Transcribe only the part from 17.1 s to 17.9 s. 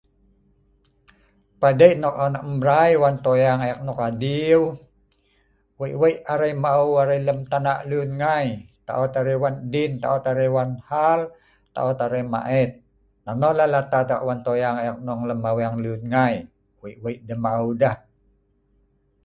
arai maeu